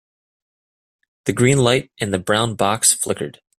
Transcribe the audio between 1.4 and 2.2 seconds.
light in the